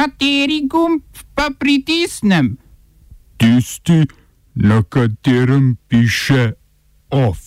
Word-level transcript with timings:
Kateri 0.00 0.62
gumb 0.64 1.02
pa 1.36 1.50
pritisnem? 1.52 2.56
Tisti, 3.36 4.06
na 4.54 4.80
katerem 4.82 5.76
piše 5.88 6.52
OF. 7.10 7.38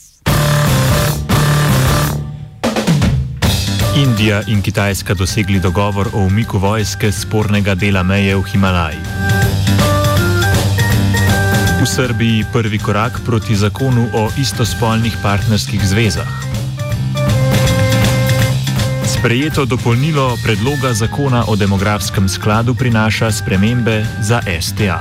Indija 3.97 4.43
in 4.47 4.61
Kitajska 4.61 5.13
dosegli 5.13 5.59
dogovor 5.59 6.13
o 6.13 6.27
umiku 6.27 6.61
vojske 6.61 7.11
spornega 7.11 7.73
dela 7.75 8.03
meje 8.03 8.35
v 8.35 8.45
Himalaji. 8.51 9.01
V 11.81 11.89
Srbiji 11.89 12.45
prvi 12.53 12.77
korak 12.77 13.21
proti 13.25 13.55
zakonu 13.55 14.07
o 14.13 14.29
istospolnih 14.37 15.17
partnerskih 15.23 15.81
zvezah. 15.81 16.52
Sprejeto 19.23 19.63
dopolnilo 19.63 20.35
predloga 20.43 20.91
zakona 20.91 21.45
o 21.47 21.55
demografskem 21.55 22.27
skladu 22.27 22.75
prinaša 22.75 23.31
spremembe 23.31 24.03
za 24.19 24.41
STA. 24.61 24.99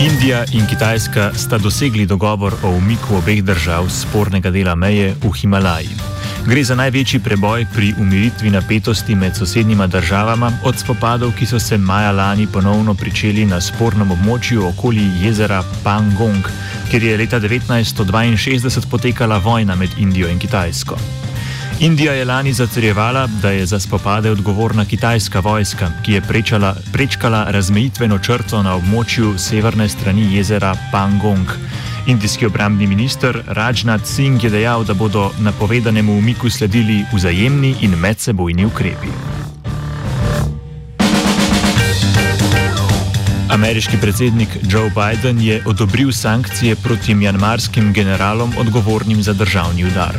Indija 0.00 0.44
in 0.52 0.64
Kitajska 0.66 1.30
sta 1.36 1.58
dosegli 1.58 2.06
dogovor 2.06 2.54
o 2.64 2.70
umiku 2.70 3.20
obeh 3.20 3.44
držav 3.44 3.90
spornega 3.92 4.50
dela 4.50 4.74
meje 4.74 5.12
v 5.12 5.32
Himalaji. 5.36 6.17
Gre 6.48 6.62
za 6.64 6.74
največji 6.74 7.18
preboj 7.20 7.66
pri 7.74 7.90
umiritvi 8.00 8.50
napetosti 8.50 9.14
med 9.14 9.36
sosednjima 9.36 9.86
državama 9.86 10.52
od 10.64 10.78
spopadov, 10.78 11.34
ki 11.36 11.46
so 11.46 11.58
se 11.60 11.76
maja 11.78 12.12
lani 12.12 12.46
ponovno 12.46 12.94
pričeli 12.94 13.44
na 13.46 13.60
spornem 13.60 14.14
območju 14.14 14.64
okoli 14.66 15.04
jezera 15.20 15.60
Pangong, 15.84 16.48
kjer 16.90 17.04
je 17.04 17.16
leta 17.20 17.40
1962 17.40 18.88
potekala 18.90 19.36
vojna 19.38 19.76
med 19.76 19.90
Indijo 19.98 20.28
in 20.28 20.38
Kitajsko. 20.38 20.96
Indija 21.80 22.12
je 22.12 22.24
lani 22.24 22.52
zatrjevala, 22.52 23.26
da 23.42 23.50
je 23.50 23.66
za 23.66 23.80
spopade 23.80 24.30
odgovorna 24.30 24.84
kitajska 24.84 25.40
vojska, 25.40 25.90
ki 26.02 26.12
je 26.12 26.20
prečala, 26.20 26.74
prečkala 26.92 27.44
razmejitveno 27.50 28.18
črto 28.18 28.62
na 28.62 28.74
območju 28.76 29.36
severne 29.38 29.88
strani 29.88 30.34
jezera 30.36 30.74
Pangong. 30.92 31.52
Indijski 32.08 32.46
obrambni 32.46 32.86
minister 32.86 33.42
Rajnath 33.46 34.06
Singh 34.06 34.44
je 34.44 34.50
dejal, 34.50 34.84
da 34.84 34.94
bodo 34.94 35.30
napovedanemu 35.40 36.12
umiku 36.18 36.50
sledili 36.50 37.04
vzajemni 37.12 37.74
in 37.80 37.96
medsebojni 38.00 38.64
ukrepi. 38.64 39.08
Ameriški 43.48 43.96
predsednik 44.00 44.48
Joe 44.62 44.90
Biden 44.90 45.40
je 45.40 45.62
odobril 45.66 46.12
sankcije 46.12 46.76
proti 46.76 47.14
mjanmarskim 47.14 47.92
generalom 47.92 48.52
odgovornim 48.58 49.22
za 49.22 49.32
državni 49.32 49.84
udar. 49.84 50.16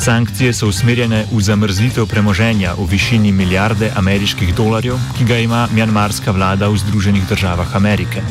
Sankcije 0.00 0.52
so 0.52 0.68
usmerjene 0.68 1.24
v 1.32 1.40
zamrznitev 1.40 2.06
premoženja 2.06 2.74
v 2.78 2.86
višini 2.90 3.32
milijarde 3.32 3.90
ameriških 3.96 4.54
dolarjev, 4.54 4.98
ki 5.18 5.24
ga 5.24 5.38
ima 5.38 5.68
mjanmarska 5.72 6.30
vlada 6.30 6.68
v 6.68 6.78
Združenih 6.78 7.28
državah 7.28 7.76
Amerike. 7.76 8.22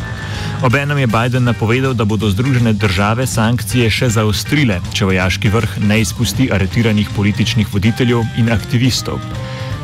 Obenem 0.64 0.98
je 0.98 1.08
Biden 1.08 1.44
napovedal, 1.44 1.94
da 1.94 2.06
bodo 2.06 2.30
Združene 2.32 2.72
države 2.74 3.26
sankcije 3.28 3.90
še 3.92 4.08
zaostrile, 4.16 4.78
če 4.96 5.10
vojaški 5.10 5.50
vrh 5.52 5.74
ne 5.84 5.98
izpusti 6.00 6.46
aretiranih 6.56 7.10
političnih 7.16 7.68
voditeljev 7.68 8.22
in 8.40 8.48
aktivistov. 8.48 9.20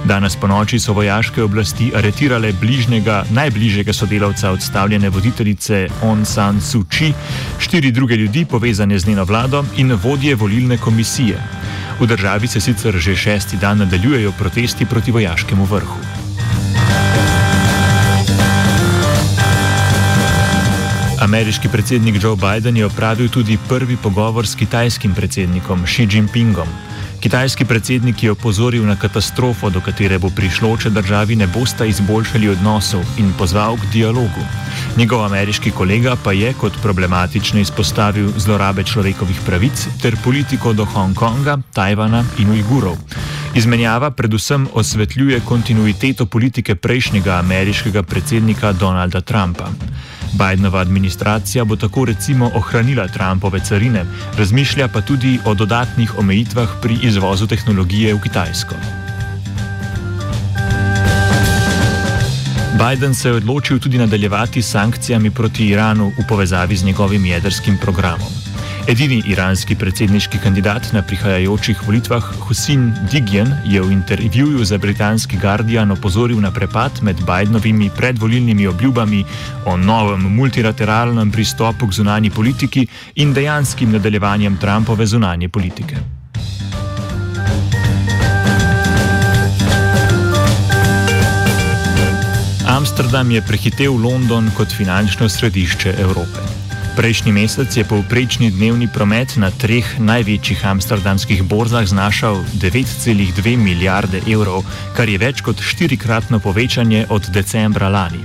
Danes 0.07 0.37
po 0.39 0.47
noči 0.47 0.79
so 0.79 0.95
vojaške 0.95 1.43
oblasti 1.43 1.89
aretirale 1.91 2.53
bližnjega, 2.61 3.25
najbližjega 3.35 3.91
sodelavca 3.93 4.53
odstavljene 4.55 5.11
voditeljice 5.11 5.81
On 6.07 6.23
San 6.25 6.61
Suu 6.63 6.87
Kyi, 6.87 7.11
štiri 7.59 7.91
druge 7.91 8.15
ljudi 8.15 8.45
povezane 8.45 8.99
z 8.99 9.11
njeno 9.11 9.27
vlado 9.27 9.65
in 9.83 9.91
vodje 9.91 10.35
volilne 10.35 10.77
komisije. 10.77 11.43
V 11.99 12.07
državi 12.07 12.47
se 12.47 12.63
sicer 12.63 12.95
že 12.95 13.15
šesti 13.15 13.59
dan 13.59 13.83
nadaljujejo 13.83 14.31
protesti 14.31 14.85
proti 14.85 15.11
vojaškemu 15.11 15.65
vrhu. 15.65 16.08
Ameriški 21.19 21.67
predsednik 21.67 22.23
Joe 22.23 22.35
Biden 22.35 22.77
je 22.77 22.85
opravil 22.85 23.29
tudi 23.29 23.57
prvi 23.69 23.97
pogovor 23.97 24.47
s 24.47 24.55
kitajskim 24.55 25.13
predsednikom 25.13 25.83
Xi 25.85 26.07
Jinpingom. 26.11 26.67
Kitajski 27.19 27.65
predsednik 27.65 28.23
je 28.23 28.31
opozoril 28.31 28.85
na 28.85 28.95
katastrofo, 28.95 29.69
do 29.69 29.81
katere 29.81 30.19
bo 30.19 30.29
prišlo, 30.29 30.77
če 30.77 30.89
državi 30.89 31.35
ne 31.35 31.47
bosta 31.47 31.85
izboljšali 31.85 32.49
odnosov 32.49 33.03
in 33.19 33.33
pozval 33.37 33.75
k 33.75 33.91
dialogu. 33.93 34.45
Njegov 34.97 35.25
ameriški 35.25 35.71
kolega 35.71 36.15
pa 36.23 36.31
je 36.31 36.53
kot 36.53 36.79
problematično 36.81 37.59
izpostavil 37.59 38.31
zlorabe 38.37 38.83
človekovih 38.83 39.41
pravic 39.45 39.87
ter 40.01 40.15
politiko 40.23 40.73
do 40.73 40.85
Hongkonga, 40.85 41.57
Tajvana 41.73 42.23
in 42.37 42.55
Ujgurov. 42.55 42.95
Izmenjava 43.55 44.11
predvsem 44.11 44.67
osvetljuje 44.73 45.39
kontinuiteto 45.45 46.25
politike 46.25 46.75
prejšnjega 46.75 47.33
ameriškega 47.33 48.03
predsednika 48.03 48.71
Donalda 48.71 49.21
Trumpa. 49.21 49.69
Bidenova 50.33 50.79
administracija 50.79 51.65
bo 51.65 51.75
tako 51.75 52.05
recimo 52.05 52.51
ohranila 52.55 53.07
Trumpove 53.07 53.59
carine, 53.59 54.05
razmišlja 54.37 54.87
pa 54.87 55.01
tudi 55.01 55.39
o 55.45 55.53
dodatnih 55.53 56.17
omejitvah 56.17 56.69
pri 56.81 56.97
izvozu 57.01 57.47
tehnologije 57.47 58.13
v 58.13 58.21
Kitajsko. 58.21 58.75
Biden 62.79 63.15
se 63.15 63.29
je 63.29 63.35
odločil 63.35 63.79
tudi 63.79 63.97
nadaljevati 63.97 64.61
s 64.61 64.71
sankcijami 64.71 65.31
proti 65.31 65.67
Iranu 65.67 66.11
v 66.19 66.27
povezavi 66.27 66.75
z 66.75 66.85
njegovim 66.85 67.25
jedrskim 67.25 67.77
programom. 67.77 68.29
Edini 68.89 69.19
iranski 69.29 69.75
predsedniški 69.77 70.39
kandidat 70.41 70.87
na 70.93 71.03
prihajajočih 71.05 71.83
volitvah, 71.85 72.25
Husin 72.41 72.87
Digjen, 73.11 73.51
je 73.65 73.81
v 73.81 73.91
intervjuju 73.93 74.65
za 74.65 74.77
britanski 74.81 75.37
Guardian 75.37 75.91
opozoril 75.91 76.41
na 76.41 76.49
prepad 76.51 77.03
med 77.05 77.21
Bidenovimi 77.21 77.91
predvolilnimi 77.97 78.67
obljubami 78.67 79.23
o 79.65 79.77
novem 79.77 80.25
multilateralnem 80.35 81.31
pristopu 81.31 81.87
k 81.87 81.93
zunanji 81.93 82.29
politiki 82.29 82.87
in 83.15 83.33
dejanskim 83.33 83.91
nadaljevanjem 83.91 84.57
Trumpove 84.57 85.05
zunanje 85.05 85.49
politike. 85.49 85.95
Amsterdam 92.67 93.31
je 93.31 93.41
prehitev 93.41 93.93
London 93.93 94.49
kot 94.57 94.73
finančno 94.73 95.29
središče 95.29 95.95
Evrope. 95.99 96.48
Prejšnji 96.95 97.31
mesec 97.31 97.77
je 97.77 97.83
povprečni 97.83 98.51
dnevni 98.51 98.87
promet 98.87 99.37
na 99.37 99.51
treh 99.51 99.85
največjih 99.99 100.65
amsterdamskih 100.65 101.43
borzah 101.43 101.85
znašal 101.85 102.41
9,2 102.57 103.57
milijarde 103.57 104.21
evrov, 104.25 104.65
kar 104.97 105.09
je 105.09 105.17
več 105.17 105.41
kot 105.45 105.61
štirikratno 105.61 106.39
povečanje 106.39 107.05
od 107.09 107.29
decembra 107.33 107.89
lani. 107.89 108.23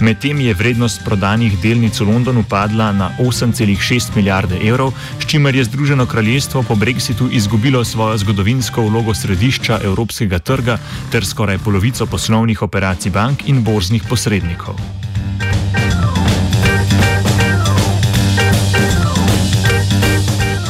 Medtem 0.00 0.40
je 0.40 0.54
vrednost 0.54 1.04
prodanih 1.04 1.54
delnic 1.62 2.00
v 2.00 2.08
Londonu 2.08 2.42
padla 2.42 2.90
na 2.92 3.10
8,6 3.18 4.16
milijarde 4.16 4.58
evrov, 4.58 4.92
s 5.20 5.26
čimer 5.26 5.54
je 5.54 5.64
Združeno 5.64 6.06
kraljestvo 6.06 6.62
po 6.62 6.74
brexitu 6.74 7.28
izgubilo 7.30 7.84
svojo 7.84 8.18
zgodovinsko 8.18 8.82
vlogo 8.82 9.14
središča 9.14 9.80
evropskega 9.84 10.38
trga 10.38 10.78
ter 11.12 11.26
skoraj 11.26 11.58
polovico 11.58 12.06
poslovnih 12.06 12.62
operacij 12.62 13.12
bank 13.12 13.48
in 13.48 13.64
borznih 13.64 14.02
posrednikov. 14.08 14.74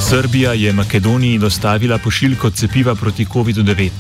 Srbija 0.09 0.53
je 0.53 0.73
Makedoniji 0.73 1.39
dostavila 1.39 1.99
pošiljko 1.99 2.51
cepiva 2.51 2.95
proti 2.95 3.25
COVID-19. 3.25 3.91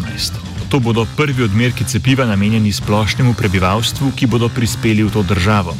To 0.68 0.78
bodo 0.80 1.06
prvi 1.16 1.42
odmerki 1.42 1.84
cepiva 1.84 2.26
namenjeni 2.26 2.72
splošnemu 2.72 3.34
prebivalstvu, 3.34 4.10
ki 4.16 4.26
bodo 4.26 4.48
prispeli 4.48 5.02
v 5.02 5.10
to 5.10 5.22
državo. 5.22 5.76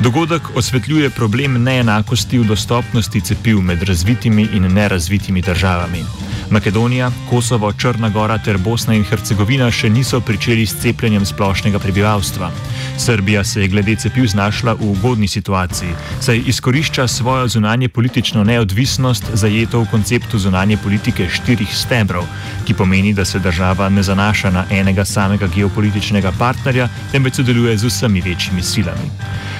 Dogodek 0.00 0.42
osvetljuje 0.56 1.10
problem 1.10 1.62
neenakosti 1.62 2.38
v 2.38 2.44
dostopnosti 2.44 3.20
cepiv 3.20 3.60
med 3.60 3.82
razvitimi 3.82 4.48
in 4.52 4.72
nerazvitimi 4.72 5.42
državami. 5.42 6.04
Makedonija, 6.50 7.10
Kosovo, 7.30 7.72
Črna 7.72 8.08
Gora 8.08 8.38
ter 8.38 8.58
Bosna 8.58 8.94
in 8.94 9.04
Hercegovina 9.04 9.70
še 9.70 9.90
niso 9.90 10.20
pričeli 10.20 10.66
s 10.66 10.80
cepljenjem 10.82 11.26
splošnega 11.26 11.78
prebivalstva. 11.78 12.50
Srbija 12.98 13.44
se 13.44 13.62
je 13.62 13.68
glede 13.68 13.94
cepiv 13.96 14.26
znašla 14.26 14.72
v 14.72 14.90
ugodni 14.90 15.28
situaciji, 15.28 15.88
saj 16.20 16.42
izkorišča 16.46 17.08
svojo 17.08 17.48
zunanje 17.48 17.88
politično 17.88 18.44
neodvisnost 18.44 19.24
zajeto 19.32 19.80
v 19.80 19.86
konceptu 19.90 20.38
zunanje 20.38 20.76
politike 20.76 21.28
štirih 21.30 21.76
stebrov, 21.76 22.26
ki 22.66 22.74
pomeni, 22.74 23.14
da 23.14 23.24
se 23.24 23.38
država 23.38 23.88
ne 23.88 24.02
zanaša 24.02 24.50
na 24.50 24.64
enega 24.70 25.04
samega 25.04 25.46
geopolitičnega 25.46 26.32
partnerja, 26.38 26.88
temveč 27.12 27.36
sodeluje 27.36 27.78
z 27.78 27.84
vsemi 27.84 28.20
večjimi 28.20 28.62
silami. 28.62 29.10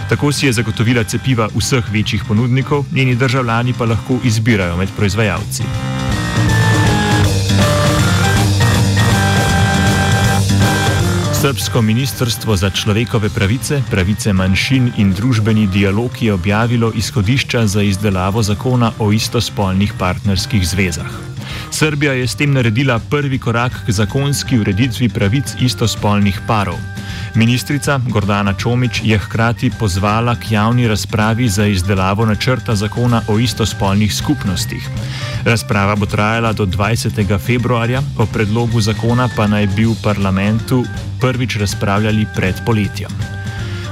Tako 0.08 0.32
si 0.32 0.46
je 0.46 0.52
zagotovila 0.52 1.04
cepiva 1.04 1.48
vseh 1.54 1.92
večjih 1.92 2.24
ponudnikov, 2.28 2.84
njeni 2.92 3.14
državljani 3.14 3.72
pa 3.78 3.84
lahko 3.84 4.18
izbirajo 4.24 4.76
med 4.76 4.88
proizvajalci. 4.96 5.97
Srpsko 11.38 11.82
ministrstvo 11.82 12.56
za 12.56 12.66
človekove 12.70 13.28
pravice, 13.30 13.78
pravice 13.90 14.32
manjšin 14.32 14.88
in 14.98 15.12
družbeni 15.14 15.68
dialog 15.70 16.10
je 16.22 16.34
objavilo 16.34 16.90
izhodišča 16.94 17.66
za 17.66 17.82
izdelavo 17.82 18.42
zakona 18.42 18.90
o 18.98 19.12
istospolnih 19.12 19.94
partnerskih 19.98 20.68
zvezah. 20.68 21.27
Srbija 21.78 22.12
je 22.12 22.26
s 22.26 22.34
tem 22.34 22.50
naredila 22.52 22.98
prvi 22.98 23.38
korak 23.38 23.72
k 23.86 23.92
zakonski 23.92 24.58
ureditvi 24.58 25.08
pravic 25.08 25.52
istospolnih 25.60 26.40
parov. 26.46 26.74
Ministrica 27.34 28.00
Gordana 28.08 28.52
Čomič 28.52 29.00
je 29.04 29.18
hkrati 29.18 29.70
pozvala 29.78 30.34
k 30.34 30.50
javni 30.52 30.88
razpravi 30.88 31.48
za 31.48 31.66
izdelavo 31.66 32.26
načrta 32.26 32.74
zakona 32.74 33.22
o 33.28 33.38
istospolnih 33.38 34.14
skupnostih. 34.14 34.88
Razprava 35.44 35.94
bo 35.96 36.06
trajala 36.06 36.52
do 36.52 36.66
20. 36.66 37.38
februarja, 37.38 38.02
o 38.18 38.26
predlogu 38.26 38.80
zakona 38.80 39.28
pa 39.36 39.46
naj 39.46 39.66
bi 39.66 39.86
v 39.86 39.94
parlamentu 40.02 40.84
prvič 41.20 41.56
razpravljali 41.56 42.26
pred 42.34 42.54
poletjem. 42.66 43.37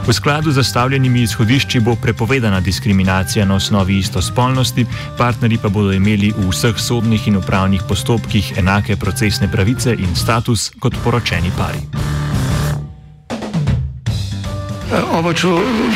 V 0.07 0.13
skladu 0.13 0.51
z 0.51 0.55
zastavljenimi 0.55 1.23
izhodišči 1.23 1.81
bo 1.81 1.97
prepovedana 2.03 2.61
diskriminacija 2.61 3.45
na 3.45 3.55
osnovi 3.55 3.99
istospolnosti, 3.99 4.87
partnerji 5.19 5.59
pa 5.59 5.69
bodo 5.69 5.93
imeli 5.93 6.31
v 6.31 6.47
vseh 6.51 6.79
sodnih 6.79 7.29
in 7.29 7.37
upravnih 7.37 7.83
postopkih 7.89 8.53
enake 8.59 8.97
procesne 8.97 9.51
pravice 9.51 9.97
in 9.99 10.15
status 10.15 10.71
kot 10.79 10.95
poročeni 11.05 11.51
pari. 11.59 12.16
Oba, 14.97 15.33
če, 15.37 15.49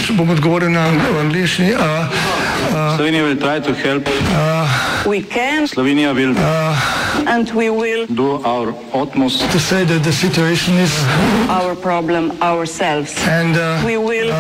če 0.05 0.13
bom 0.19 0.29
odgovoril 0.31 0.71
na 0.73 0.89
angliški. 1.23 1.73
Slovenija 2.97 3.25
will 3.25 3.41
try 3.41 3.59
to 3.61 3.73
help. 3.75 4.05
We 5.07 5.23
can 5.23 5.67
Slovenija 5.67 6.13
will 6.15 6.37
and 7.27 7.51
we 7.53 7.71
will 7.71 8.07
do 8.07 8.43
our 8.45 8.75
utmost 8.93 9.41
To 9.51 9.59
say 9.59 9.85
that 9.85 10.05
the 10.05 10.13
situation 10.13 10.75
is 10.79 10.93
our 11.49 11.75
problem 11.75 12.33
ourselves. 12.43 13.17
and 13.27 13.57
uh, 13.57 13.83
We 13.85 13.97
will 13.97 14.31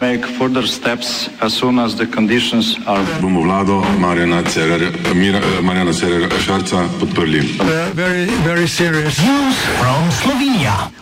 make 0.00 0.26
further 0.26 0.66
steps 0.66 1.28
as 1.40 1.54
soon 1.54 1.78
as 1.78 1.94
the 1.96 2.06
conditions 2.06 2.76
are 2.86 3.04
bomo 3.22 3.42
vlado 3.46 3.82
Marjana 3.98 4.42
Cererja, 4.42 4.90
Mira, 5.14 5.40
Marjana 5.62 5.92
Cererja 5.92 6.28
Šarca 6.40 6.88
podprli. 6.98 7.40
uh, 7.60 7.90
very, 7.94 8.26
very 8.42 8.66
serious. 8.66 9.16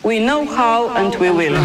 we 0.04 0.18
know 0.20 0.44
how 0.44 0.88
and 0.96 1.14
we 1.16 1.30
will. 1.30 1.56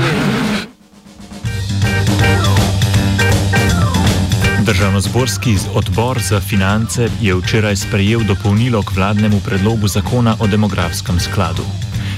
Državnozborski 4.68 5.56
odbor 5.74 6.20
za 6.22 6.40
finance 6.42 7.10
je 7.22 7.36
včeraj 7.36 7.76
sprejel 7.76 8.24
dopolnilo 8.28 8.82
k 8.84 8.96
vladnemu 8.96 9.40
predlogu 9.46 9.88
zakona 9.88 10.36
o 10.40 10.48
demografskem 10.48 11.20
skladu. 11.20 11.64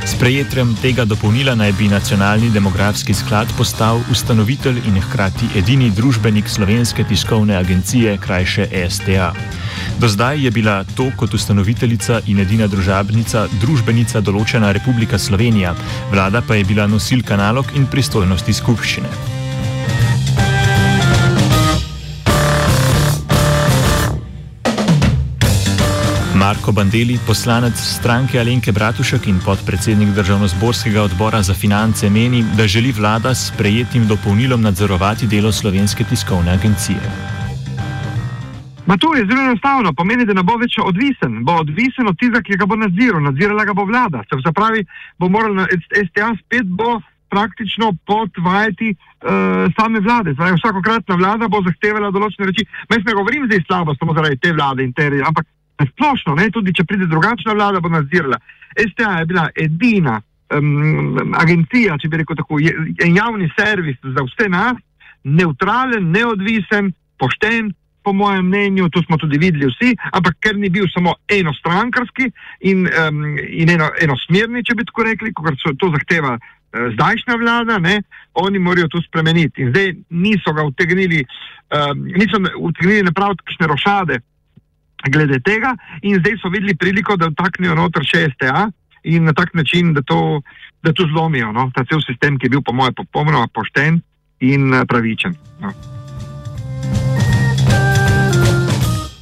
S 0.06 0.16
prejetjem 0.20 0.76
tega 0.82 1.06
dopolnila 1.06 1.56
naj 1.56 1.72
bi 1.72 1.88
nacionalni 1.88 2.50
demografski 2.50 3.14
sklad 3.14 3.48
postal 3.58 4.02
ustanovitelj 4.12 4.82
in 4.88 5.02
hkrati 5.02 5.46
edini 5.56 5.92
družbenik 5.92 6.50
slovenske 6.50 7.04
tiskovne 7.04 7.56
agencije, 7.56 8.18
krajše 8.18 8.68
STA. 8.90 9.34
Do 10.00 10.08
zdaj 10.08 10.46
je 10.46 10.52
bila 10.52 10.84
to 10.84 11.12
kot 11.18 11.34
ustanoviteljica 11.34 12.22
in 12.26 12.40
edina 12.40 12.68
družabnica 12.68 13.48
družbenica 13.62 14.22
določena 14.22 14.72
Republika 14.72 15.20
Slovenija, 15.20 15.76
vlada 16.12 16.42
pa 16.42 16.56
je 16.56 16.66
bila 16.66 16.88
nosilka 16.88 17.38
nalog 17.38 17.66
in 17.76 17.86
pristojnosti 17.86 18.54
skupščine. 18.54 19.39
Marko 26.40 26.72
Bandeli, 26.72 27.20
poslanec 27.28 27.76
stranke 27.76 28.40
Alenke 28.40 28.72
Bratušek 28.72 29.28
in 29.28 29.40
podpredsednik 29.44 30.10
državnozborskega 30.16 31.02
odbora 31.04 31.42
za 31.44 31.54
finance, 31.54 32.10
meni, 32.10 32.46
da 32.58 32.68
želi 32.68 32.94
vlada 32.96 33.36
s 33.36 33.52
prejetim 33.58 34.08
dopolnilom 34.08 34.62
nadzorovati 34.62 35.28
delo 35.28 35.52
slovenske 35.52 36.04
tiskovne 36.04 36.52
agencije. 36.52 37.04
Ma 38.88 38.98
to 38.98 39.16
je 39.16 39.26
zelo 39.26 39.42
enostavno, 39.42 39.94
pomeni, 39.94 40.26
da 40.26 40.34
ne 40.34 40.44
bo 40.44 40.56
več 40.56 40.80
odvisen. 40.80 41.44
Bo 41.44 41.60
odvisen 41.60 42.08
od 42.08 42.16
tistega, 42.16 42.42
ki 42.42 42.58
ga 42.58 42.66
bo 42.66 42.80
nadziral, 42.80 43.22
nadzirala 43.22 43.66
ga 43.66 43.74
bo 43.74 43.84
vlada. 43.86 44.24
Se 44.32 44.56
pravi, 44.56 44.86
bo 45.20 45.30
moral 45.30 45.54
na 45.60 45.68
STA 46.08 46.32
spet 46.40 46.66
bo 46.66 47.02
praktično 47.30 47.92
pod 48.08 48.32
vajeti 48.40 48.96
uh, 48.96 49.68
same 49.76 50.00
vlade. 50.00 50.34
Zdaj, 50.34 50.56
vsakokratna 50.56 51.20
vlada 51.20 51.52
bo 51.52 51.60
zahtevala 51.68 52.16
določene 52.16 52.48
reči. 52.48 52.64
Jaz 52.90 53.04
ne 53.06 53.14
govorim 53.14 53.46
zdaj 53.52 53.66
slabo 53.68 54.00
samo 54.00 54.16
zaradi 54.16 54.40
te 54.40 54.56
vlade 54.56 54.88
in 54.88 54.96
te, 54.96 55.12
ampak 55.80 55.96
splošno, 55.96 56.36
ne, 56.36 56.50
tudi 56.52 56.74
če 56.76 56.84
pride 56.84 57.08
drugačna 57.08 57.56
vlada, 57.56 57.80
bo 57.80 57.90
nadzirala. 57.90 58.40
STA 58.76 59.20
je 59.20 59.26
bila 59.26 59.48
edina 59.56 60.20
um, 60.54 61.34
agencija, 61.40 61.98
če 61.98 62.10
bi 62.10 62.22
rekel 62.22 62.36
tako, 62.36 62.60
je, 62.60 62.74
je 63.00 63.12
javni 63.16 63.50
servis 63.56 63.98
za 64.04 64.26
vse 64.28 64.50
nas, 64.52 64.78
neutralen, 65.24 66.12
neodvisen, 66.12 66.92
pošten, 67.20 67.74
po 68.04 68.14
mojem 68.16 68.48
mnenju, 68.48 68.90
to 68.90 69.02
smo 69.04 69.18
tudi 69.20 69.38
videli 69.40 69.68
vsi, 69.68 69.96
ampak 70.16 70.38
ker 70.40 70.56
ni 70.58 70.70
bil 70.72 70.88
samo 70.92 71.18
enostrankarski 71.28 72.30
in, 72.68 72.88
um, 72.88 73.26
in 73.38 73.72
eno, 73.76 73.90
enosmerni, 74.02 74.64
če 74.64 74.78
bi 74.80 74.88
tako 74.88 75.08
rekli, 75.08 75.34
kot 75.36 75.60
so 75.60 75.76
to 75.80 75.92
zahteva 75.96 76.38
uh, 76.40 76.88
zdajšnja 76.96 77.36
vlada, 77.40 77.80
ne, 77.84 78.00
oni 78.40 78.60
morajo 78.60 78.88
to 78.96 79.04
spremeniti. 79.04 79.66
In 79.66 79.74
zdaj 79.74 79.94
niso 80.10 80.56
ga 80.56 80.64
utegnili, 80.68 81.26
um, 81.76 82.08
niso 82.16 82.40
utegnili 82.58 83.08
napraviti 83.12 83.48
kakšne 83.48 83.72
rošade 83.72 84.22
glede 85.08 85.40
tega 85.40 85.76
in 86.02 86.20
zdaj 86.20 86.40
so 86.42 86.52
videli 86.52 86.76
priliko, 86.76 87.16
da 87.16 87.32
vtaknejo 87.32 87.76
noter 87.76 88.04
še 88.04 88.28
STA 88.36 88.68
in 89.04 89.24
na 89.24 89.34
tak 89.34 89.54
način, 89.56 89.94
da 89.94 90.02
to, 90.02 90.42
da 90.84 90.94
to 90.94 91.08
zlomijo, 91.08 91.54
no, 91.56 91.70
ta 91.76 91.86
cel 91.88 92.02
sistem, 92.04 92.38
ki 92.38 92.50
je 92.50 92.58
bil 92.58 92.66
po 92.66 92.76
mojem 92.76 92.98
popolnoma 92.98 93.48
pošten 93.54 94.02
in 94.40 94.74
eh, 94.74 94.86
pravičen. 94.86 95.36
No. 95.64 95.72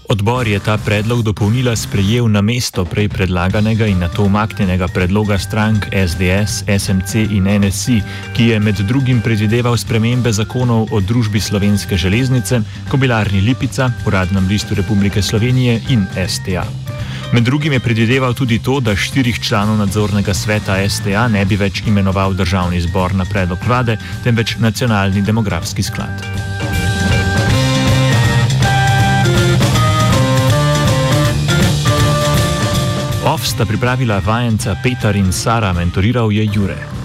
Odbor 0.07 0.47
je 0.47 0.59
ta 0.59 0.77
predlog 0.77 1.19
dopolnila 1.23 1.75
sprejel 1.75 2.31
na 2.31 2.39
mesto 2.41 2.85
prej 2.87 3.09
predlaganega 3.11 3.87
in 3.91 3.99
na 3.99 4.07
to 4.07 4.23
umaknjenega 4.23 4.87
predloga 4.87 5.35
strank 5.35 5.91
SDS, 5.91 6.63
SMC 6.63 7.27
in 7.35 7.43
NSI, 7.43 7.99
ki 8.31 8.47
je 8.47 8.59
med 8.59 8.79
drugim 8.87 9.19
predvideval 9.21 9.75
spremembe 9.77 10.31
zakonov 10.31 10.87
o 10.95 11.01
družbi 11.03 11.43
slovenske 11.43 11.97
železnice, 11.99 12.61
kobilarni 12.87 13.41
Lipica, 13.41 13.91
uradnem 14.07 14.47
listu 14.47 14.75
Republike 14.75 15.21
Slovenije 15.21 15.81
in 15.89 16.07
STA. 16.27 16.63
Med 17.33 17.43
drugim 17.43 17.73
je 17.73 17.79
predvideval 17.79 18.33
tudi 18.33 18.63
to, 18.63 18.79
da 18.79 18.95
štirih 18.95 19.39
članov 19.43 19.77
nadzornega 19.77 20.33
sveta 20.33 20.79
STA 20.89 21.27
ne 21.27 21.45
bi 21.45 21.59
več 21.59 21.83
imenoval 21.83 22.33
državni 22.33 22.79
zbor 22.81 23.15
na 23.15 23.25
predlog 23.25 23.59
vlade, 23.67 23.97
temveč 24.23 24.55
nacionalni 24.59 25.21
demografski 25.21 25.83
sklad. 25.83 26.56
OF 33.37 33.45
sta 33.45 33.65
pripravila 33.65 34.17
vajenca 34.17 34.73
Petar 34.81 35.15
in 35.15 35.29
Sara, 35.31 35.69
mentoriral 35.73 36.31
je 36.33 36.41
Jure. 36.49 36.96